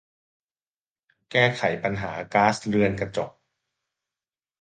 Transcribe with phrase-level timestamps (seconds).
[1.31, 3.31] แก้ไขปัญหาก๊าซเรือนกระจก